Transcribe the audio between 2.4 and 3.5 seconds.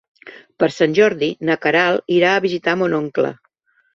visitar mon oncle.